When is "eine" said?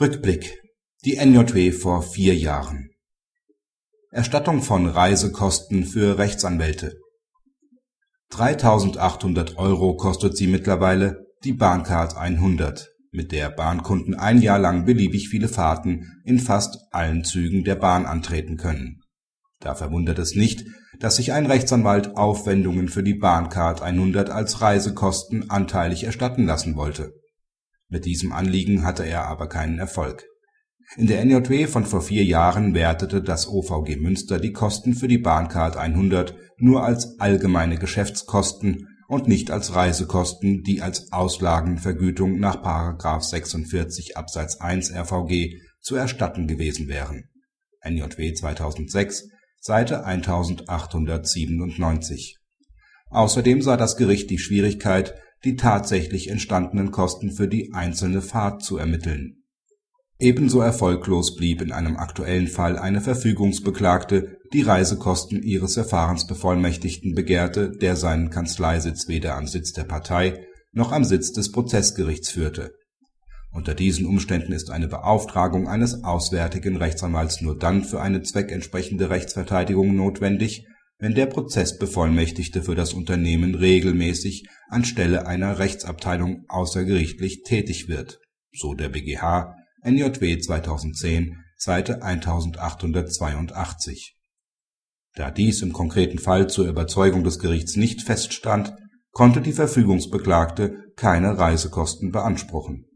62.78-63.00, 74.70-74.88, 78.00-78.22